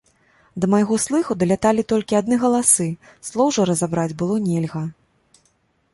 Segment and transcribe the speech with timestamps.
[0.63, 2.89] Да майго слыху даляталі толькі адны галасы,
[3.27, 4.83] слоў жа разабраць было нельга.